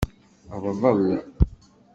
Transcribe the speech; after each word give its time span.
Rḍel. 0.65 1.01